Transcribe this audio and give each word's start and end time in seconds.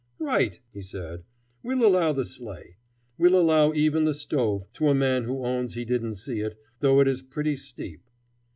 "Right!" 0.17 0.59
he 0.73 0.81
said. 0.81 1.25
"We'll 1.61 1.85
allow 1.85 2.11
the 2.11 2.25
sleigh. 2.25 2.77
We'll 3.19 3.39
allow 3.39 3.71
even 3.73 4.05
the 4.05 4.15
stove, 4.15 4.63
to 4.73 4.89
a 4.89 4.95
man 4.95 5.25
who 5.25 5.45
owns 5.45 5.75
he 5.75 5.85
didn't 5.85 6.15
see 6.15 6.39
it, 6.39 6.57
though 6.79 7.01
it 7.01 7.07
is 7.07 7.21
pretty 7.21 7.55
steep." 7.55 8.01